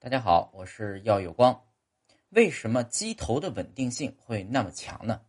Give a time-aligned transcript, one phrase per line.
[0.00, 1.64] 大家好，我是耀有光。
[2.28, 5.22] 为什么鸡头的稳定性会那么强呢？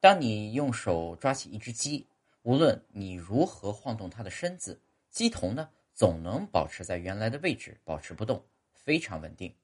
[0.00, 2.06] 当你用手抓起一只鸡，
[2.42, 8.44] 无论你如何晃动它的身子，鸡头呢总能保持在原来的位置，保持不动，
[8.74, 9.54] 非常稳定。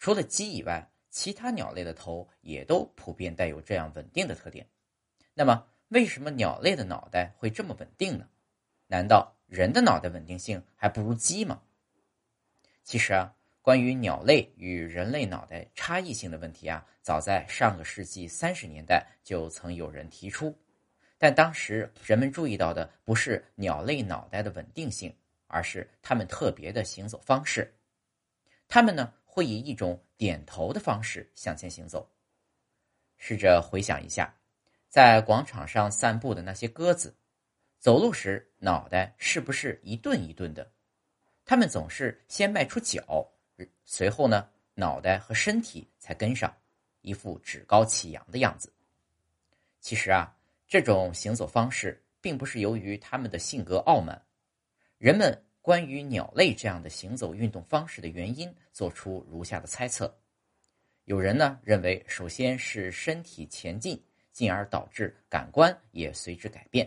[0.00, 4.66] 除了鸡以外，其他鸟类的头也都普遍带有这样稳定的特点。
[5.32, 8.28] 那么，为什么鸟类的脑袋会这么稳定呢？
[8.88, 11.62] 难道人的脑袋稳定性还不如鸡吗？
[12.84, 20.56] 其实啊，关于鸟类与人类脑袋差异性的问题啊，早在上个世纪三十年代就曾有人提出，
[21.16, 25.14] 但当时人们注意到的不是鸟类脑袋的稳定性，
[25.46, 27.72] 而是它们特别的行走方式。
[28.66, 32.10] 它们呢会以一种点头的方式向前行走。
[33.16, 34.34] 试着回想一下，
[34.88, 37.14] 在广场上散步的那些鸽子，
[37.78, 40.71] 走路时脑袋是不是一顿一顿的？
[41.52, 43.30] 他们总是先迈出脚，
[43.84, 46.50] 随后呢，脑袋和身体才跟上，
[47.02, 48.72] 一副趾高气扬的样子。
[49.78, 50.34] 其实啊，
[50.66, 54.18] 这种行走方式并不是由于他们的性格傲慢。
[54.96, 60.18] 人们关于鸟类这样的行走运动方式的原因，做出如下的猜测：
[61.04, 66.86] 有人呢认为，首先是身体前进，进而导致感官也随之改变；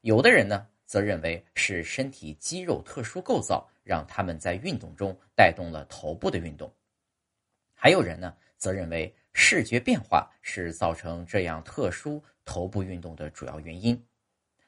[0.00, 3.68] 有的人呢则认为是身体肌肉特殊构造。
[3.82, 6.72] 让他们在运动中带动了头部的运动，
[7.74, 14.02] 还有人呢，则认为视觉变化是造成这样特殊头部运动的主要原因。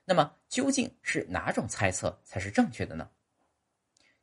[0.05, 3.09] 那么，究竟是哪种猜测才是正确的呢？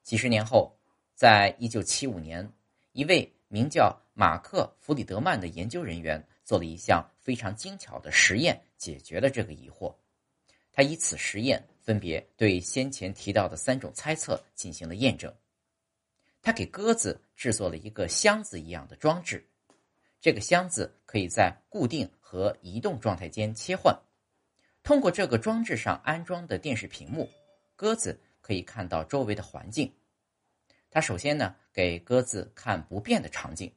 [0.03, 0.77] 几十年后，
[1.15, 2.47] 在一九七五年，
[2.91, 9.91] 一位名叫马克·弗里德曼的研究人员做了一项非常精巧的实验，解决了这个疑惑。
[10.73, 11.65] 他以此实验。
[11.83, 15.35] 分别对先前提到的三种猜测进行了验证。
[16.41, 19.45] 他给鸽子制作了一个箱子一样的装置，
[20.21, 23.93] 这个箱子可以在固定和移动状态间切换。
[24.81, 27.29] 通过这个装置上安装的电视屏幕，
[27.75, 29.93] 鸽子可以看到周围的环境。
[30.89, 33.69] 他首先呢给鸽子看不变的场景，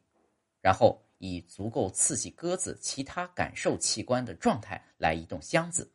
[0.61, 5.91] 然后以足够刺激鸽子其他感受器官的状态来移动箱子。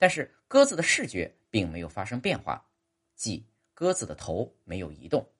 [0.00, 2.66] 但是鸽子的视觉并没有发生变化，
[3.14, 5.30] 即鸽子的头没有移动。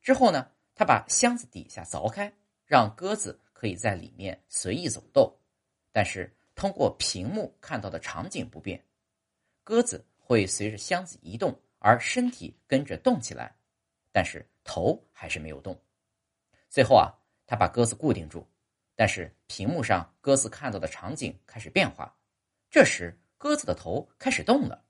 [0.00, 2.32] 之后呢，他把箱子底下凿开，
[2.64, 5.30] 让鸽子可以在里面随意走动，
[5.92, 8.82] 但是通过屏幕看到的场景不变，
[9.62, 13.54] 鸽子会随着箱子移动而身体跟着动起来，
[14.10, 15.78] 但是头还是没有动。
[16.70, 17.12] 最后啊，
[17.46, 18.48] 他把鸽子固定住，
[18.96, 22.16] 但是屏幕上鸽子看到的场景开始变化，
[22.70, 23.14] 这时。
[23.40, 24.84] 鸽子的头开始动了。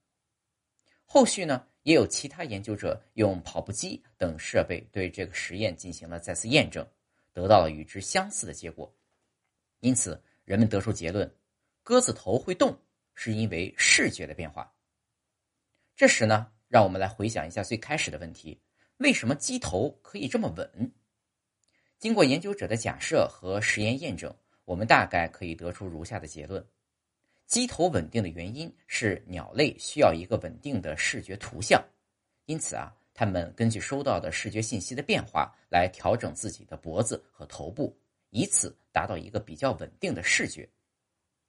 [1.05, 6.85] 后续呢，也有其他研究者用跑步机等设备对这个实验进行了再次验证，
[7.33, 8.93] 得到了与之相似的结果。
[9.79, 11.33] 因此，人们得出结论：
[11.85, 12.77] 鸽子头会动，
[13.15, 14.75] 是因为视觉的变化。
[15.95, 18.61] 这时呢，让我们来回想一下最开始的问题：
[18.97, 20.93] 为什么鸡头可以这么稳？
[22.01, 24.35] 经过研究者的假设和实验验证，
[24.65, 26.67] 我们大概可以得出如下的结论。
[27.51, 31.85] 鸡头稳定的原因是鸟类需要一个稳定的视觉图像，
[32.47, 37.93] 因此啊，它们根据收到的视觉信息的变化来调整自己的脖子和头部，
[38.31, 40.69] 以此达到一个比较稳定的视觉。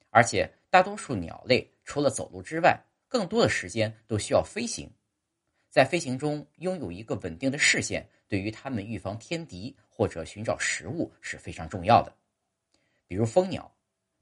[0.09, 4.89] 而且，大多数鸟类除了走路之外，更多的时间都需要飞行，
[5.69, 12.11] 在飞行中拥有一个稳定的视线，对于它们预防天敌或者寻找食物是非常重要的。
[13.05, 13.71] 比如蜂鸟。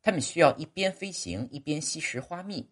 [0.02, 2.70] 它们需要一边飞行一边吸食花蜜，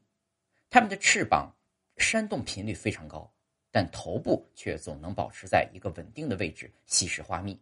[0.70, 1.54] 它们的翅膀
[1.98, 3.34] 扇动频率非常高，
[3.72, 7.60] 但头部却总能保持在一个稳定的位置吸食花蜜。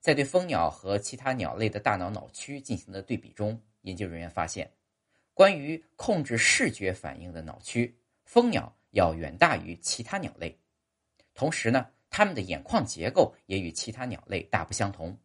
[0.00, 4.70] 在对蜂鸟和其他鸟类的大脑脑区进行的对比中，研究人员发现，
[5.34, 10.58] 关于控制视觉反应的脑区，蜂鸟要远大于其他鸟类。
[11.34, 15.18] 同时呢，它们的眼眶结构也与其他鸟类大不相同，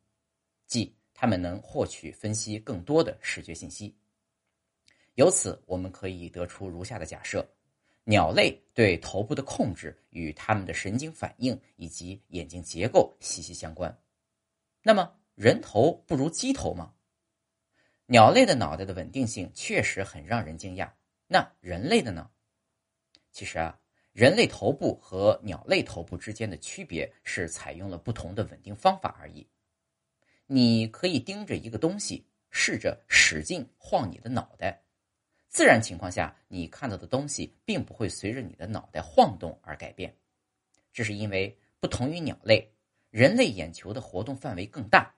[0.68, 0.96] 即。
[1.16, 3.96] 它们能获取、分析更多的视觉信息。
[5.16, 7.48] 由此，我们可以得出如下的假设：
[8.04, 13.98] 鸟类对头部的控制与它们的神经反应以及眼睛结构息息相关。
[14.84, 16.94] 那么，人头不如鸡头吗？
[18.08, 20.92] 鸟类的脑袋的稳定性确实很让人惊讶。
[21.28, 22.30] 那人类的呢？
[23.32, 23.80] 其实啊，
[24.12, 29.48] 人类头部和鸟类头部之间的区别是采用了不同的稳定方法而已。
[30.48, 34.84] 你可以盯着一个东西，试着使劲晃你的脑袋。
[35.48, 40.16] 自然情况下，你看到的东西并不会随着你的脑袋晃动而改变。
[40.92, 42.70] 这是因为不同于鸟类，
[43.10, 45.16] 人类眼球的活动范围更大，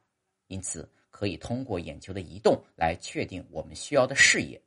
[0.48, 4.62] 因此可以通过眼球的移动来确定我们需要的视野。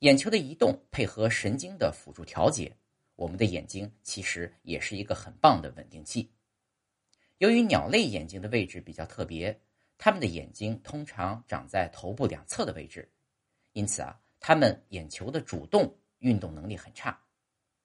[0.00, 2.74] 眼球的移动配合神经的辅助调节，
[3.14, 6.30] 我们的眼睛其实也是一个很棒的稳定器。
[7.38, 9.60] 由于鸟类眼睛的位置比较特别，
[9.96, 13.08] 它们的眼睛通常长在头部两侧的位置，
[13.74, 17.16] 因此啊，它们眼球的主动运动能力很差，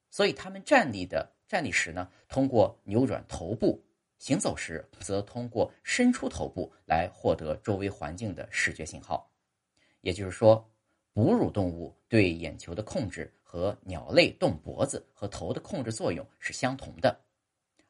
[0.09, 3.79] 所以它们站立的站立时呢，通过扭转头部；
[4.17, 9.31] 行走时则通过伸出头部来获得周围环境的视觉信号。
[10.01, 10.67] 也就是说，
[11.13, 17.23] 哺乳动物对眼球的控制和鸟类动脖子和头的控制作用是相同的。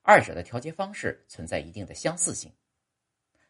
[0.06, 2.52] 二者的调节方式存在一定的相似性。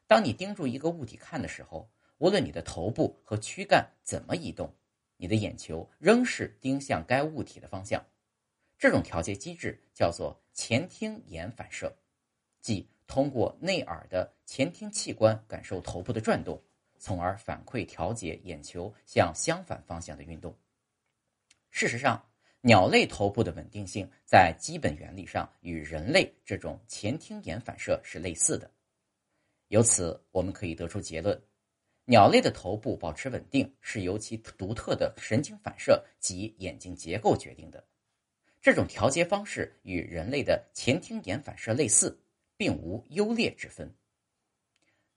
[0.05, 1.89] 当你盯住一个物体看的时候，
[2.19, 4.71] 无论你的头部和躯干怎么移动，
[5.17, 8.05] 你的眼球仍是盯向该物体的方向。
[8.77, 11.91] 这种调节机制叫做前庭眼反射，
[12.61, 16.61] 即通过内耳的前庭器官感受头部的转动，
[16.99, 20.55] 从而反馈调节眼球向相反方向的运动。
[21.71, 22.23] 事实上。
[22.65, 28.71] 鸟类头部的稳定性在基本原理上与人类这种前庭眼反射是类似的，
[29.67, 31.37] 由此我们可以得出结论：
[32.05, 37.83] 鸟类的头部保持稳定是由其独特的神经反射及眼睛结构决定的。
[38.61, 42.17] 这种调节方式与人类的前庭眼反射类似，
[42.55, 43.93] 并无优劣之分。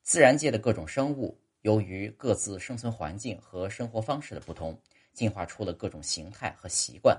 [0.02, 4.76] 自然界的各种生物由于各自生存环境和生活方式的不同，
[5.12, 7.16] 进化出了各种形态和习惯。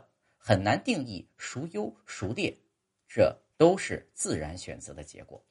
[0.47, 2.57] 很难定义孰优孰劣，
[3.05, 5.45] 这都是自然选择的结果。